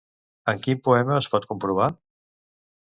En 0.53 0.63
quin 0.63 0.79
poema 0.87 1.15
es 1.19 1.29
pot 1.37 1.47
comprovar? 1.53 1.93